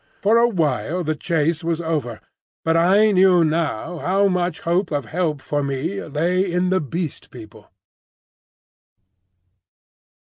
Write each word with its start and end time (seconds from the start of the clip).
For 0.23 0.39
a 0.39 0.49
while 0.49 1.03
the 1.03 1.13
chase 1.15 1.63
was 1.63 1.79
over; 1.79 2.21
but 2.65 2.75
I 2.75 3.11
knew 3.11 3.45
now 3.45 3.99
how 3.99 4.27
much 4.29 4.61
hope 4.61 4.89
of 4.89 5.05
help 5.05 5.41
for 5.41 5.61
me 5.61 6.03
lay 6.03 6.51
in 6.51 6.71
the 6.71 6.81
Beast 6.81 7.29
People. 7.29 7.69